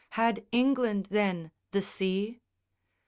Had 0.17 0.47
England, 0.51 1.09
then, 1.11 1.51
the 1.73 1.83
sea? 1.83 2.39